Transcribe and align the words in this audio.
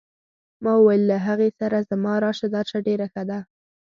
ما 0.63 0.71
وویل 0.77 1.03
له 1.11 1.17
هغې 1.27 1.49
سره 1.59 1.77
زما 1.89 2.13
راشه 2.23 2.47
درشه 2.55 2.79
ډېره 2.87 3.05
ښه 3.13 3.23
ده. 3.29 3.39